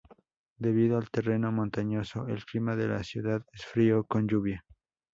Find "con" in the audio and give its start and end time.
4.03-4.27